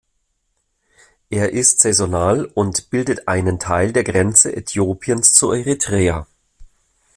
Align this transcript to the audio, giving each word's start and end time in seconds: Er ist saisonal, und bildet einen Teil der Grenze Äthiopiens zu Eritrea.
Er 1.29 1.51
ist 1.51 1.81
saisonal, 1.81 2.45
und 2.45 2.89
bildet 2.89 3.27
einen 3.27 3.59
Teil 3.59 3.93
der 3.93 4.03
Grenze 4.03 4.51
Äthiopiens 4.55 5.31
zu 5.33 5.51
Eritrea. 5.51 6.25